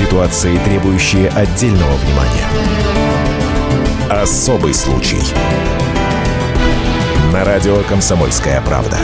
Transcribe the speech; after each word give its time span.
Ситуации, 0.00 0.56
требующие 0.64 1.28
отдельного 1.28 1.94
внимания. 1.96 2.48
Особый 4.08 4.72
случай. 4.72 5.20
На 7.34 7.44
радио 7.44 7.82
«Комсомольская 7.82 8.62
правда». 8.62 8.98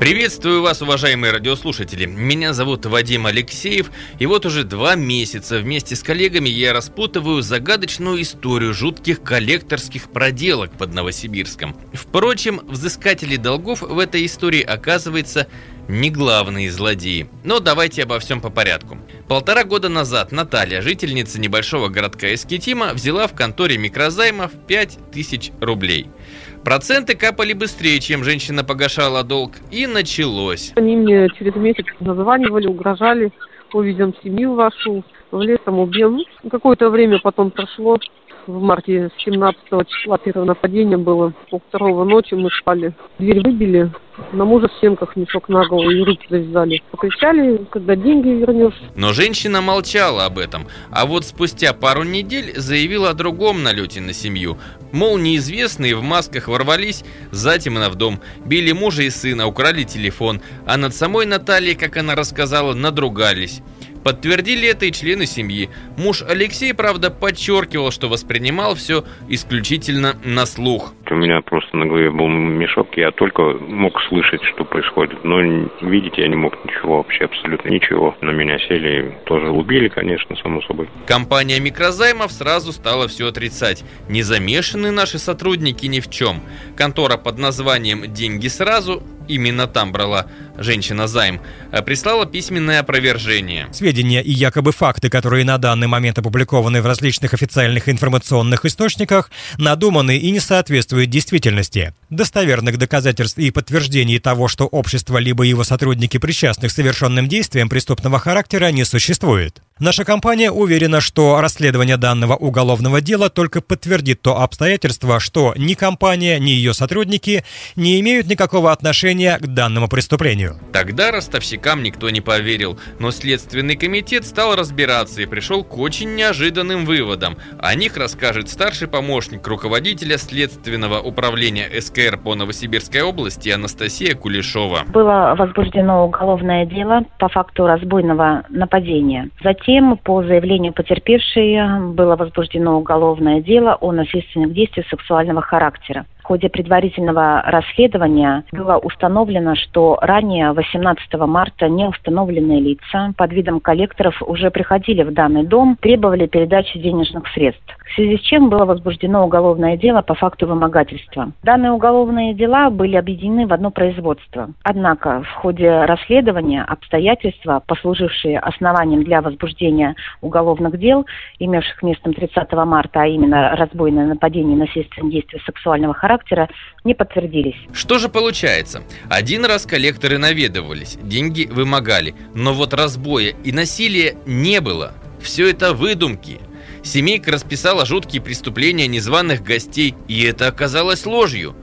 Приветствую 0.00 0.62
вас, 0.62 0.82
уважаемые 0.82 1.32
радиослушатели. 1.32 2.06
Меня 2.06 2.54
зовут 2.54 2.86
Вадим 2.86 3.26
Алексеев, 3.26 3.90
и 4.18 4.26
вот 4.26 4.44
уже 4.44 4.64
два 4.64 4.94
месяца 4.96 5.58
вместе 5.58 5.94
с 5.94 6.02
коллегами 6.02 6.48
я 6.48 6.72
распутываю 6.72 7.40
загадочную 7.40 8.20
историю 8.20 8.74
жутких 8.74 9.22
коллекторских 9.22 10.10
проделок 10.10 10.72
под 10.72 10.92
Новосибирском. 10.92 11.76
Впрочем, 11.92 12.62
взыскатели 12.66 13.36
долгов 13.36 13.82
в 13.82 13.98
этой 13.98 14.26
истории 14.26 14.62
оказывается 14.62 15.46
не 15.88 16.10
главные 16.10 16.70
злодеи. 16.70 17.28
Но 17.44 17.60
давайте 17.60 18.02
обо 18.02 18.18
всем 18.18 18.40
по 18.40 18.50
порядку. 18.50 18.98
Полтора 19.28 19.64
года 19.64 19.88
назад 19.88 20.32
Наталья, 20.32 20.82
жительница 20.82 21.40
небольшого 21.40 21.88
городка 21.88 22.32
Эскетима, 22.32 22.92
взяла 22.92 23.26
в 23.26 23.34
конторе 23.34 23.78
микрозаймов 23.78 24.52
5000 24.66 25.52
рублей– 25.60 26.08
Проценты 26.64 27.16
капали 27.16 27.54
быстрее, 27.54 27.98
чем 27.98 28.22
женщина 28.22 28.62
погашала 28.62 29.24
долг, 29.24 29.54
и 29.72 29.88
началось. 29.88 30.72
Они 30.76 30.94
мне 30.94 31.28
через 31.36 31.56
месяц 31.56 31.86
названивали, 31.98 32.68
угрожали, 32.68 33.32
увидим 33.72 34.14
семью 34.22 34.54
вашу, 34.54 35.02
в 35.32 35.40
лесом 35.40 35.80
убьем. 35.80 36.20
Какое-то 36.48 36.88
время 36.90 37.18
потом 37.18 37.50
прошло, 37.50 37.98
в 38.46 38.60
марте 38.60 39.10
17 39.24 39.58
числа 39.86 40.18
первое 40.18 40.46
нападение 40.46 40.96
было. 40.96 41.32
Пол 41.50 41.62
второго 41.68 42.04
ночи 42.04 42.34
мы 42.34 42.50
спали. 42.50 42.94
Дверь 43.18 43.42
выбили, 43.42 43.90
на 44.32 44.44
мужа 44.44 44.68
в 44.68 44.72
стенках 44.78 45.16
мешок 45.16 45.48
на 45.48 45.66
голову 45.66 45.90
и 45.90 46.02
руки 46.02 46.26
завязали. 46.28 46.82
Покричали, 46.90 47.64
когда 47.70 47.96
деньги 47.96 48.28
вернешь. 48.28 48.74
Но 48.94 49.12
женщина 49.12 49.60
молчала 49.60 50.26
об 50.26 50.38
этом. 50.38 50.66
А 50.90 51.06
вот 51.06 51.24
спустя 51.24 51.72
пару 51.72 52.02
недель 52.02 52.52
заявила 52.56 53.10
о 53.10 53.14
другом 53.14 53.62
налете 53.62 54.00
на 54.00 54.12
семью. 54.12 54.58
Мол, 54.92 55.16
неизвестные 55.16 55.94
в 55.96 56.02
масках 56.02 56.48
ворвались 56.48 57.04
затемно 57.30 57.88
в 57.88 57.94
дом, 57.94 58.20
били 58.44 58.72
мужа 58.72 59.02
и 59.02 59.10
сына, 59.10 59.46
украли 59.46 59.84
телефон, 59.84 60.40
а 60.66 60.76
над 60.76 60.94
самой 60.94 61.24
Натальей, 61.24 61.74
как 61.74 61.96
она 61.96 62.14
рассказала, 62.14 62.74
надругались. 62.74 63.62
Подтвердили 64.04 64.68
это 64.68 64.86
и 64.86 64.92
члены 64.92 65.26
семьи. 65.26 65.70
Муж 65.96 66.22
Алексей, 66.22 66.74
правда, 66.74 67.10
подчеркивал, 67.10 67.90
что 67.90 68.08
воспринимал 68.08 68.74
все 68.74 69.04
исключительно 69.28 70.16
на 70.24 70.46
слух. 70.46 70.92
У 71.10 71.14
меня 71.14 71.42
просто 71.42 71.76
на 71.76 71.86
голове 71.86 72.10
был 72.10 72.28
мешок, 72.28 72.88
я 72.96 73.10
только 73.10 73.42
мог 73.42 74.00
слышать, 74.08 74.40
что 74.54 74.64
происходит, 74.64 75.22
но 75.24 75.40
видеть 75.82 76.16
я 76.16 76.26
не 76.26 76.36
мог 76.36 76.54
ничего, 76.64 76.98
вообще 76.98 77.24
абсолютно 77.24 77.68
ничего. 77.68 78.16
На 78.22 78.30
меня 78.30 78.58
сели, 78.60 79.14
тоже 79.26 79.50
убили, 79.50 79.88
конечно, 79.88 80.34
само 80.36 80.62
собой. 80.62 80.88
Компания 81.06 81.60
микрозаймов 81.60 82.32
сразу 82.32 82.72
стала 82.72 83.08
все 83.08 83.28
отрицать. 83.28 83.84
Не 84.08 84.22
замешаны 84.22 84.90
наши 84.90 85.18
сотрудники 85.18 85.86
ни 85.86 86.00
в 86.00 86.08
чем. 86.08 86.40
Контора 86.76 87.18
под 87.18 87.38
названием 87.38 88.12
«Деньги 88.12 88.48
сразу» 88.48 89.02
именно 89.28 89.66
там 89.66 89.92
брала 89.92 90.26
женщина 90.58 91.06
займ, 91.06 91.40
э, 91.70 91.82
прислала 91.82 92.26
письменное 92.26 92.80
опровержение. 92.80 93.68
Сведения 93.72 94.22
и 94.22 94.30
якобы 94.30 94.72
факты, 94.72 95.08
которые 95.08 95.44
на 95.44 95.58
данный 95.58 95.86
момент 95.86 96.18
опубликованы 96.18 96.82
в 96.82 96.86
различных 96.86 97.34
официальных 97.34 97.88
информационных 97.88 98.64
источниках, 98.64 99.30
надуманы 99.58 100.18
и 100.18 100.30
не 100.30 100.40
соответствуют 100.40 101.10
действительности. 101.10 101.94
Достоверных 102.10 102.78
доказательств 102.78 103.38
и 103.38 103.50
подтверждений 103.50 104.18
того, 104.18 104.48
что 104.48 104.66
общество 104.66 105.18
либо 105.18 105.44
его 105.44 105.64
сотрудники 105.64 106.18
причастны 106.18 106.68
к 106.68 106.72
совершенным 106.72 107.28
действиям 107.28 107.68
преступного 107.68 108.18
характера, 108.18 108.70
не 108.70 108.84
существует. 108.84 109.62
Наша 109.82 110.04
компания 110.04 110.52
уверена, 110.52 111.00
что 111.00 111.40
расследование 111.40 111.96
данного 111.96 112.36
уголовного 112.36 113.00
дела 113.00 113.30
только 113.30 113.60
подтвердит 113.60 114.22
то 114.22 114.40
обстоятельство, 114.40 115.18
что 115.18 115.54
ни 115.56 115.74
компания, 115.74 116.38
ни 116.38 116.50
ее 116.50 116.72
сотрудники 116.72 117.42
не 117.74 117.98
имеют 117.98 118.28
никакого 118.28 118.70
отношения 118.70 119.38
к 119.40 119.46
данному 119.48 119.88
преступлению. 119.88 120.54
Тогда 120.72 121.10
ростовщикам 121.10 121.82
никто 121.82 122.10
не 122.10 122.20
поверил, 122.20 122.78
но 123.00 123.10
Следственный 123.10 123.74
комитет 123.74 124.24
стал 124.24 124.54
разбираться 124.54 125.20
и 125.20 125.26
пришел 125.26 125.64
к 125.64 125.76
очень 125.76 126.14
неожиданным 126.14 126.84
выводам. 126.84 127.36
О 127.58 127.74
них 127.74 127.96
расскажет 127.96 128.48
старший 128.50 128.86
помощник 128.86 129.44
руководителя 129.48 130.16
Следственного 130.16 131.00
управления 131.00 131.68
СКР 131.80 132.18
по 132.22 132.36
Новосибирской 132.36 133.02
области 133.02 133.48
Анастасия 133.48 134.14
Кулешова. 134.14 134.84
Было 134.86 135.34
возбуждено 135.36 136.06
уголовное 136.06 136.66
дело 136.66 137.04
по 137.18 137.28
факту 137.28 137.66
разбойного 137.66 138.44
нападения. 138.48 139.28
Затем 139.42 139.71
Затем, 139.72 139.96
по 139.96 140.22
заявлению 140.22 140.74
потерпевшей, 140.74 141.56
было 141.94 142.14
возбуждено 142.14 142.76
уголовное 142.78 143.40
дело 143.40 143.78
о 143.80 143.90
насильственных 143.90 144.52
действиях 144.52 144.86
сексуального 144.88 145.40
характера. 145.40 146.04
В 146.22 146.24
ходе 146.24 146.48
предварительного 146.48 147.42
расследования 147.44 148.44
было 148.52 148.78
установлено, 148.78 149.56
что 149.56 149.98
ранее 150.00 150.52
18 150.52 151.12
марта 151.26 151.68
неустановленные 151.68 152.60
лица 152.60 153.12
под 153.16 153.32
видом 153.32 153.58
коллекторов 153.58 154.22
уже 154.22 154.52
приходили 154.52 155.02
в 155.02 155.12
данный 155.12 155.44
дом, 155.44 155.76
требовали 155.80 156.26
передачи 156.26 156.78
денежных 156.78 157.26
средств. 157.34 157.76
В 157.90 157.94
связи 157.96 158.18
с 158.18 158.20
чем 158.20 158.50
было 158.50 158.64
возбуждено 158.64 159.24
уголовное 159.24 159.76
дело 159.76 160.00
по 160.02 160.14
факту 160.14 160.46
вымогательства. 160.46 161.32
Данные 161.42 161.72
уголовные 161.72 162.34
дела 162.34 162.70
были 162.70 162.94
объединены 162.94 163.48
в 163.48 163.52
одно 163.52 163.72
производство. 163.72 164.50
Однако 164.62 165.22
в 165.22 165.30
ходе 165.40 165.84
расследования 165.84 166.62
обстоятельства, 166.62 167.62
послужившие 167.66 168.38
основанием 168.38 169.02
для 169.02 169.22
возбуждения 169.22 169.96
уголовных 170.20 170.78
дел, 170.78 171.04
имевших 171.40 171.82
место 171.82 172.12
30 172.12 172.52
марта, 172.64 173.00
а 173.02 173.06
именно 173.06 173.56
разбойное 173.56 174.06
нападение 174.06 174.56
и 174.56 174.60
насильственные 174.60 175.10
действия 175.10 175.40
сексуального 175.44 175.92
характера, 175.92 176.11
характера 176.12 176.48
не 176.84 176.94
подтвердились. 176.94 177.56
Что 177.72 177.98
же 177.98 178.08
получается? 178.08 178.82
Один 179.08 179.44
раз 179.44 179.66
коллекторы 179.66 180.18
наведывались, 180.18 180.98
деньги 181.02 181.48
вымогали, 181.50 182.14
но 182.34 182.52
вот 182.52 182.74
разбоя 182.74 183.34
и 183.44 183.52
насилия 183.52 184.16
не 184.26 184.60
было. 184.60 184.92
Все 185.20 185.48
это 185.50 185.72
выдумки. 185.72 186.38
Семейка 186.82 187.30
расписала 187.30 187.86
жуткие 187.86 188.20
преступления 188.20 188.88
незваных 188.88 189.42
гостей, 189.42 189.94
и 190.08 190.22
это 190.24 190.48
оказалось 190.48 191.06
ложью. 191.06 191.54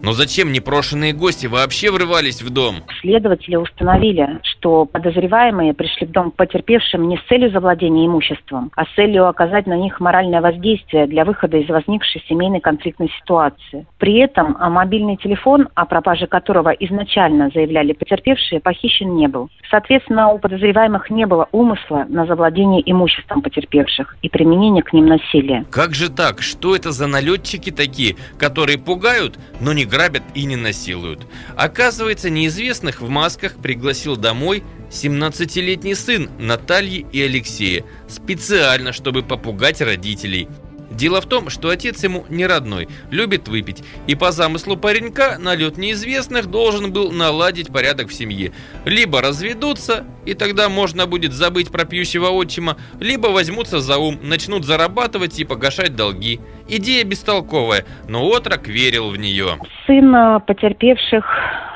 Но 0.00 0.12
зачем 0.12 0.52
непрошенные 0.52 1.12
гости 1.12 1.46
вообще 1.46 1.90
врывались 1.90 2.40
в 2.40 2.50
дом? 2.50 2.84
Следователи 3.00 3.56
установили, 3.56 4.38
что 4.58 4.84
подозреваемые 4.86 5.72
пришли 5.72 6.06
в 6.06 6.10
дом 6.10 6.30
потерпевшим 6.30 7.08
не 7.08 7.16
с 7.16 7.22
целью 7.28 7.50
завладения 7.50 8.06
имуществом, 8.06 8.70
а 8.74 8.84
с 8.84 8.88
целью 8.94 9.28
оказать 9.28 9.66
на 9.66 9.76
них 9.76 10.00
моральное 10.00 10.40
воздействие 10.40 11.06
для 11.06 11.24
выхода 11.24 11.56
из 11.56 11.68
возникшей 11.68 12.22
семейной 12.28 12.60
конфликтной 12.60 13.10
ситуации. 13.20 13.86
При 13.98 14.18
этом 14.18 14.56
а 14.58 14.68
мобильный 14.68 15.16
телефон, 15.16 15.68
о 15.74 15.86
пропаже 15.86 16.26
которого 16.26 16.70
изначально 16.70 17.50
заявляли 17.54 17.92
потерпевшие, 17.92 18.60
похищен 18.60 19.14
не 19.14 19.28
был. 19.28 19.48
Соответственно, 19.70 20.32
у 20.32 20.38
подозреваемых 20.38 21.10
не 21.10 21.26
было 21.26 21.48
умысла 21.52 22.06
на 22.08 22.26
завладение 22.26 22.82
имуществом 22.90 23.42
потерпевших 23.42 24.16
и 24.22 24.28
применение 24.28 24.82
к 24.82 24.92
ним 24.92 25.06
насилия. 25.06 25.64
Как 25.70 25.94
же 25.94 26.10
так? 26.10 26.42
Что 26.42 26.74
это 26.74 26.90
за 26.90 27.06
налетчики 27.06 27.70
такие, 27.70 28.16
которые 28.38 28.78
пугают, 28.78 29.38
но 29.60 29.72
не 29.72 29.84
грабят 29.84 30.22
и 30.34 30.44
не 30.44 30.56
насилуют. 30.56 31.26
Оказывается, 31.56 32.30
неизвестных 32.30 33.00
в 33.00 33.08
масках 33.08 33.56
пригласил 33.56 34.16
домой 34.16 34.57
17-летний 34.90 35.94
сын 35.94 36.30
Натальи 36.38 37.06
и 37.12 37.22
Алексея, 37.22 37.84
специально, 38.08 38.92
чтобы 38.92 39.22
попугать 39.22 39.80
родителей– 39.80 40.48
Дело 40.90 41.20
в 41.20 41.26
том, 41.26 41.50
что 41.50 41.68
отец 41.68 42.02
ему 42.02 42.24
не 42.28 42.46
родной, 42.46 42.88
любит 43.10 43.46
выпить, 43.46 43.84
и 44.06 44.14
по 44.14 44.32
замыслу 44.32 44.76
паренька 44.76 45.36
налет 45.38 45.76
неизвестных 45.76 46.46
должен 46.46 46.92
был 46.92 47.12
наладить 47.12 47.72
порядок 47.72 48.08
в 48.08 48.14
семье. 48.14 48.52
Либо 48.84 49.20
разведутся, 49.20 50.04
и 50.24 50.34
тогда 50.34 50.68
можно 50.68 51.06
будет 51.06 51.32
забыть 51.32 51.70
про 51.70 51.84
пьющего 51.84 52.30
отчима, 52.30 52.76
либо 53.00 53.28
возьмутся 53.28 53.80
за 53.80 53.98
ум, 53.98 54.18
начнут 54.22 54.64
зарабатывать 54.64 55.38
и 55.38 55.44
погашать 55.44 55.94
долги. 55.94 56.40
Идея 56.68 57.04
бестолковая, 57.04 57.84
но 58.08 58.26
отрок 58.26 58.66
верил 58.66 59.10
в 59.10 59.18
нее. 59.18 59.58
Сын 59.86 60.40
потерпевших 60.46 61.24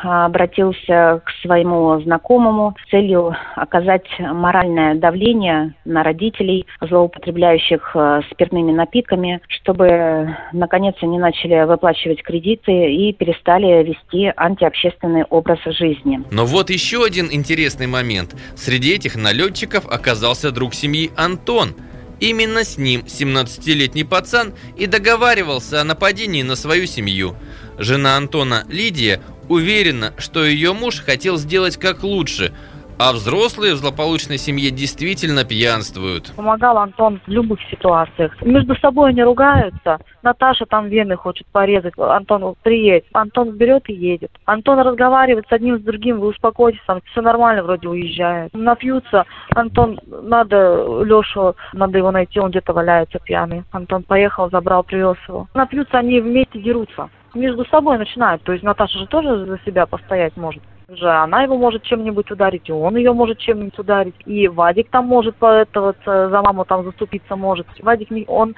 обратился 0.03 1.23
к 1.25 1.31
своему 1.43 2.01
знакомому 2.03 2.77
с 2.85 2.91
целью 2.91 3.35
оказать 3.57 4.07
моральное 4.19 4.95
давление 4.95 5.75
на 5.85 6.03
родителей, 6.03 6.67
злоупотребляющих 6.81 7.93
э, 7.95 8.21
спиртными 8.31 8.73
напитками, 8.73 9.41
чтобы 9.49 10.37
наконец 10.53 10.95
они 11.03 11.19
начали 11.19 11.65
выплачивать 11.65 12.23
кредиты 12.23 12.73
и 12.93 13.13
перестали 13.13 13.83
вести 13.83 14.33
антиобщественный 14.37 15.25
образ 15.25 15.59
жизни. 15.65 16.23
Но 16.31 16.45
вот 16.47 16.71
еще 16.71 17.05
один 17.05 17.29
интересный 17.31 17.87
момент. 17.87 18.35
Среди 18.57 18.95
этих 18.95 19.17
налетчиков 19.17 19.87
оказался 19.87 20.51
друг 20.51 20.75
семьи 20.75 21.11
Антон– 21.17 21.75
Именно 22.23 22.63
с 22.63 22.79
ним 22.79 23.01
17-летний 23.01 24.05
пацан 24.05 24.55
и 24.77 24.87
договаривался 24.87 25.81
о 25.81 25.85
нападении 25.85 26.45
на 26.45 26.55
свою 26.55 26.87
семью. 26.87 27.35
Жена 27.79 28.17
Антона, 28.17 28.65
Лидия, 28.69 29.21
уверена, 29.49 30.13
что 30.19 30.45
ее 30.45 30.73
муж 30.73 31.01
хотел 31.01 31.37
сделать 31.37 31.77
как 31.77 32.03
лучше– 32.03 32.53
а 32.99 33.13
взрослые 33.13 33.75
в 33.75 33.79
злополучной 33.79 34.39
семье 34.39 34.71
действительно 34.71 35.45
пьянствуют. 35.45 36.33
Помогал 36.37 36.79
Антон 36.79 37.21
в 37.27 37.29
любых 37.29 37.59
ситуациях. 37.71 38.41
Между 38.43 38.77
собой 38.77 39.11
они 39.11 39.25
ругаются. 39.25 39.99
Наташа 40.23 40.67
там 40.67 40.89
вены 40.89 41.17
хочет 41.17 41.47
порезать. 41.49 41.95
Антон, 41.99 42.55
приедет. 42.63 43.07
Антон 43.13 43.51
берет 43.57 43.89
и 43.89 43.93
едет. 43.93 44.31
Антон 44.45 44.79
разговаривает 44.79 45.47
с 45.49 45.53
одним, 45.53 45.79
с 45.79 45.83
другим. 45.83 46.21
Вы 46.21 46.29
успокойтесь, 46.29 46.81
там 46.87 47.01
все 47.11 47.23
нормально 47.23 47.65
вроде 47.65 47.89
уезжает. 47.89 48.55
Напьются. 48.55 49.25
Антон, 49.55 49.99
надо 50.07 51.03
Лешу, 51.03 51.57
надо 51.73 51.99
его 51.99 52.13
найти, 52.13 52.39
он 52.39 52.51
где-то 52.51 52.73
валяется 52.73 53.19
пьяный. 53.19 53.65
Антон 53.73 54.05
поехал, 54.05 54.49
забрал, 54.49 54.85
привез 54.85 55.17
его. 55.27 55.49
Напьются, 55.55 55.99
они 55.99 56.21
вместе 56.21 56.61
дерутся 56.61 57.11
между 57.35 57.65
собой 57.67 57.99
начинают. 57.99 58.43
То 58.43 58.53
есть 58.53 58.65
Наташа 58.65 58.99
же 58.99 59.07
тоже 59.07 59.47
за 59.47 59.59
себя 59.65 59.87
постоять 59.87 60.37
может 60.37 60.63
же 60.97 61.09
она 61.09 61.43
его 61.43 61.57
может 61.57 61.83
чем-нибудь 61.85 62.31
ударить, 62.31 62.69
и 62.69 62.73
он 62.73 62.97
ее 62.97 63.13
может 63.13 63.39
чем-нибудь 63.39 63.79
ударить, 63.79 64.15
и 64.27 64.49
Вадик 64.49 64.91
там 64.91 65.07
может 65.07 65.37
по 65.37 65.47
этого 65.47 65.95
за 66.05 66.43
маму 66.43 66.65
там 66.65 66.85
заступиться 66.85 67.37
может. 67.37 67.67
Вадик 67.81 68.09
он 68.29 68.55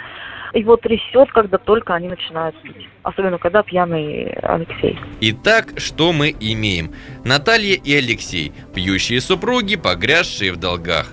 его 0.53 0.77
трясет, 0.77 1.31
когда 1.33 1.59
только 1.59 1.95
они 1.95 2.09
начинают 2.09 2.57
пить. 2.63 2.89
Особенно, 3.03 3.39
когда 3.39 3.63
пьяный 3.63 4.33
Алексей. 4.43 4.99
Итак, 5.21 5.75
что 5.77 6.13
мы 6.13 6.35
имеем? 6.39 6.93
Наталья 7.25 7.75
и 7.75 7.95
Алексей, 7.95 8.53
пьющие 8.75 9.21
супруги, 9.21 9.77
погрязшие 9.77 10.53
в 10.53 10.57
долгах. 10.57 11.13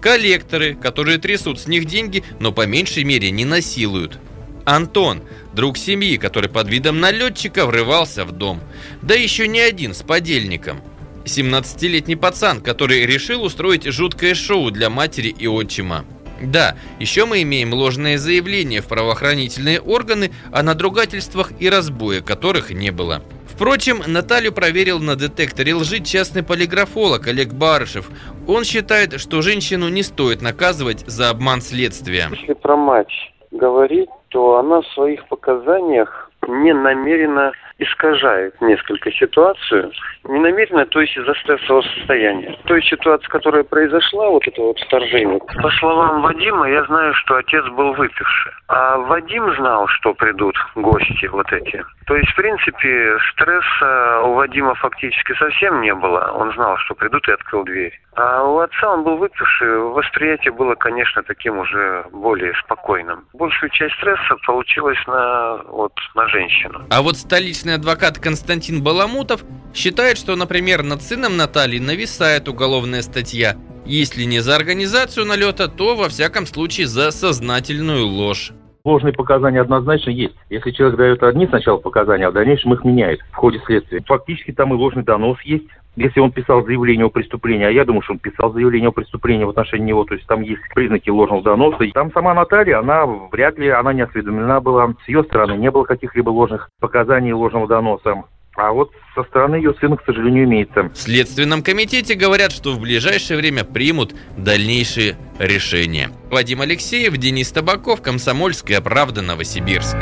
Коллекторы, 0.00 0.74
которые 0.74 1.18
трясут 1.18 1.58
с 1.58 1.66
них 1.66 1.86
деньги, 1.86 2.22
но 2.38 2.52
по 2.52 2.66
меньшей 2.66 3.04
мере 3.04 3.30
не 3.30 3.44
насилуют. 3.44 4.20
Антон, 4.66 5.22
друг 5.54 5.78
семьи, 5.78 6.16
который 6.16 6.50
под 6.50 6.68
видом 6.68 6.98
налетчика 6.98 7.66
врывался 7.66 8.24
в 8.24 8.32
дом. 8.32 8.60
Да 9.00 9.14
еще 9.14 9.46
не 9.46 9.60
один 9.60 9.94
с 9.94 10.02
подельником. 10.02 10.82
17-летний 11.24 12.16
пацан, 12.16 12.60
который 12.60 13.06
решил 13.06 13.44
устроить 13.44 13.84
жуткое 13.84 14.34
шоу 14.34 14.72
для 14.72 14.90
матери 14.90 15.28
и 15.28 15.46
отчима. 15.46 16.04
Да, 16.42 16.76
еще 16.98 17.26
мы 17.26 17.42
имеем 17.42 17.72
ложное 17.72 18.18
заявление 18.18 18.82
в 18.82 18.88
правоохранительные 18.88 19.80
органы 19.80 20.32
о 20.52 20.64
надругательствах 20.64 21.52
и 21.60 21.70
разбое, 21.70 22.20
которых 22.20 22.70
не 22.70 22.90
было. 22.90 23.22
Впрочем, 23.46 24.02
Наталью 24.04 24.52
проверил 24.52 24.98
на 24.98 25.14
детекторе 25.14 25.74
лжи 25.74 26.00
частный 26.00 26.42
полиграфолог 26.42 27.28
Олег 27.28 27.54
Барышев. 27.54 28.10
Он 28.48 28.64
считает, 28.64 29.20
что 29.20 29.42
женщину 29.42 29.88
не 29.88 30.02
стоит 30.02 30.42
наказывать 30.42 31.04
за 31.06 31.30
обман 31.30 31.62
следствия. 31.62 32.28
Если 32.32 32.52
про 32.52 32.76
мать 32.76 33.32
говорить, 33.50 34.10
то 34.36 34.58
она 34.58 34.82
в 34.82 34.86
своих 34.88 35.26
показаниях 35.28 36.30
не 36.46 36.74
намеренно 36.74 37.52
искажает 37.78 38.60
несколько 38.60 39.12
ситуацию, 39.12 39.92
не 40.24 40.38
намеренно, 40.38 40.86
то 40.86 41.00
есть 41.00 41.16
из-за 41.16 41.34
стрессового 41.34 41.82
состояния. 41.82 42.56
То 42.64 42.76
есть 42.76 42.88
ситуация, 42.88 43.28
которая 43.28 43.64
произошла, 43.64 44.30
вот 44.30 44.46
это 44.46 44.60
вот 44.62 44.78
вторжение, 44.78 45.38
по 45.38 45.70
словам 45.72 46.22
Вадима, 46.22 46.68
я 46.70 46.84
знаю, 46.84 47.14
что 47.14 47.36
отец 47.36 47.64
был 47.68 47.92
выпивший. 47.94 48.52
А 48.68 48.96
Вадим 48.96 49.54
знал, 49.56 49.86
что 49.88 50.14
придут 50.14 50.56
гости 50.74 51.26
вот 51.26 51.52
эти. 51.52 51.84
То 52.06 52.16
есть, 52.16 52.30
в 52.30 52.36
принципе, 52.36 53.18
стресса 53.32 54.20
у 54.22 54.34
Вадима 54.34 54.74
фактически 54.76 55.34
совсем 55.34 55.80
не 55.80 55.94
было. 55.94 56.32
Он 56.34 56.52
знал, 56.52 56.76
что 56.78 56.94
придут 56.94 57.28
и 57.28 57.32
открыл 57.32 57.64
дверь. 57.64 58.00
А 58.14 58.42
у 58.44 58.58
отца 58.58 58.94
он 58.94 59.04
был 59.04 59.18
выпивший, 59.18 59.78
восприятие 59.78 60.52
было, 60.52 60.74
конечно, 60.74 61.22
таким 61.22 61.58
уже 61.58 62.04
более 62.12 62.54
спокойным. 62.64 63.26
Большую 63.34 63.68
часть 63.70 63.94
стресса 63.96 64.36
получилось 64.46 64.98
на, 65.06 65.58
вот, 65.68 65.92
на 66.14 66.26
женщину. 66.28 66.80
А 66.90 67.02
вот 67.02 67.16
столичный 67.16 67.65
адвокат 67.74 68.18
Константин 68.18 68.82
Баламутов 68.82 69.44
считает, 69.74 70.18
что, 70.18 70.36
например, 70.36 70.82
над 70.82 71.02
сыном 71.02 71.36
Натальи 71.36 71.78
нависает 71.78 72.48
уголовная 72.48 73.02
статья. 73.02 73.56
Если 73.84 74.24
не 74.24 74.40
за 74.40 74.56
организацию 74.56 75.26
налета, 75.26 75.68
то, 75.68 75.96
во 75.96 76.08
всяком 76.08 76.46
случае, 76.46 76.86
за 76.86 77.10
сознательную 77.10 78.06
ложь. 78.06 78.52
Ложные 78.84 79.12
показания 79.12 79.60
однозначно 79.60 80.10
есть. 80.10 80.36
Если 80.48 80.70
человек 80.70 80.96
дает 80.96 81.22
одни 81.22 81.46
сначала 81.48 81.76
показания, 81.76 82.26
а 82.26 82.30
в 82.30 82.34
дальнейшем 82.34 82.72
их 82.72 82.84
меняет 82.84 83.20
в 83.32 83.34
ходе 83.34 83.60
следствия. 83.66 84.00
Фактически 84.06 84.52
там 84.52 84.72
и 84.72 84.76
ложный 84.76 85.02
донос 85.02 85.40
есть. 85.42 85.66
Если 85.96 86.20
он 86.20 86.30
писал 86.30 86.62
заявление 86.64 87.06
о 87.06 87.10
преступлении, 87.10 87.64
а 87.64 87.70
я 87.70 87.86
думаю, 87.86 88.02
что 88.02 88.12
он 88.12 88.18
писал 88.18 88.52
заявление 88.52 88.90
о 88.90 88.92
преступлении 88.92 89.44
в 89.44 89.50
отношении 89.50 89.86
него, 89.86 90.04
то 90.04 90.14
есть 90.14 90.26
там 90.26 90.42
есть 90.42 90.60
признаки 90.74 91.08
ложного 91.08 91.42
доноса. 91.42 91.84
И 91.84 91.92
там 91.92 92.12
сама 92.12 92.34
Наталья, 92.34 92.80
она 92.80 93.06
вряд 93.06 93.58
ли, 93.58 93.70
она 93.70 93.94
не 93.94 94.02
осведомлена 94.02 94.60
была. 94.60 94.94
С 95.04 95.08
ее 95.08 95.24
стороны 95.24 95.58
не 95.58 95.70
было 95.70 95.84
каких-либо 95.84 96.28
ложных 96.28 96.68
показаний 96.80 97.32
ложного 97.32 97.66
доноса. 97.66 98.24
А 98.56 98.72
вот 98.72 98.90
со 99.14 99.22
стороны 99.24 99.56
ее 99.56 99.74
сына, 99.80 99.96
к 99.96 100.04
сожалению, 100.04 100.44
имеется. 100.44 100.84
В 100.84 100.96
Следственном 100.96 101.62
комитете 101.62 102.14
говорят, 102.14 102.52
что 102.52 102.72
в 102.72 102.80
ближайшее 102.80 103.38
время 103.38 103.64
примут 103.64 104.14
дальнейшие 104.36 105.16
решения. 105.38 106.10
Вадим 106.30 106.60
Алексеев, 106.60 107.16
Денис 107.16 107.50
Табаков, 107.52 108.02
Комсомольская 108.02 108.80
правда, 108.82 109.22
Новосибирск. 109.22 109.96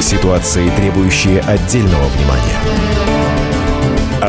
Ситуации, 0.00 0.68
требующие 0.76 1.40
отдельного 1.40 2.06
внимания. 2.08 3.09